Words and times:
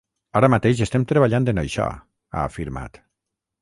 Ara 0.39 0.47
mateix 0.53 0.81
estem 0.85 1.05
treballant 1.13 1.47
en 1.55 1.63
això, 1.67 1.87
ha 2.39 2.51
afirmat. 2.51 3.03